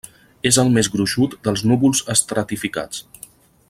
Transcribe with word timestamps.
És 0.49 0.57
el 0.63 0.71
més 0.77 0.89
gruixut 0.95 1.37
dels 1.49 1.63
núvols 1.73 2.01
estratificats. 2.17 3.05